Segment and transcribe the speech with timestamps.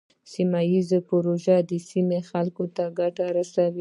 [0.31, 3.69] سیمه ایزې پروژې د سیمې خلکو ته ګټه رسوي.